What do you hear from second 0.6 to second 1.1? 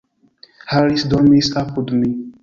Harris